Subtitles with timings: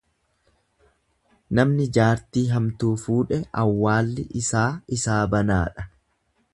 [1.59, 5.89] Namni jaartii hamtuu fuudhe awwaalli isaa isaa banaadha.